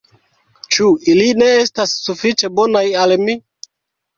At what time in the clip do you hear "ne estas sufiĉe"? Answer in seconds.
1.41-2.53